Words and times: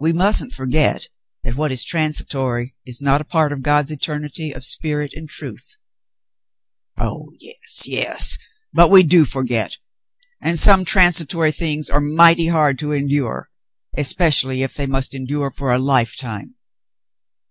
"We 0.00 0.14
mustn't 0.14 0.54
forget 0.54 1.08
that 1.42 1.54
what 1.54 1.70
is 1.70 1.84
transitory 1.84 2.74
is 2.86 3.02
not 3.02 3.20
a 3.20 3.24
part 3.26 3.52
of 3.52 3.60
God's 3.60 3.90
eternity 3.90 4.52
of 4.52 4.64
spirit 4.64 5.12
and 5.12 5.28
truth." 5.28 5.76
"Oh, 6.96 7.26
yes, 7.38 7.82
yes! 7.84 8.38
But 8.72 8.90
we 8.90 9.02
do 9.02 9.26
forget. 9.26 9.76
x\nd 10.42 10.58
some 10.58 10.86
transitory 10.86 11.52
things 11.52 11.90
are 11.90 12.00
mighty 12.00 12.46
hard 12.46 12.78
to 12.78 12.92
endure, 12.92 13.50
especially 13.98 14.62
if 14.62 14.72
they 14.72 14.86
must 14.86 15.12
endure 15.14 15.50
for 15.50 15.74
a 15.74 15.78
lifetime." 15.78 16.54